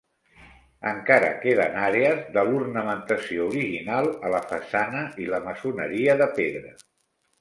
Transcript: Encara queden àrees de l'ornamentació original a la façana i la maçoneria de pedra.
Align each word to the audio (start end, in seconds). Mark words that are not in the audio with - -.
Encara 0.91 1.27
queden 1.43 1.75
àrees 1.81 2.23
de 2.37 2.45
l'ornamentació 2.47 3.45
original 3.51 4.09
a 4.29 4.33
la 4.37 4.41
façana 4.55 5.05
i 5.27 5.33
la 5.35 5.45
maçoneria 5.51 6.17
de 6.23 6.31
pedra. 6.41 6.75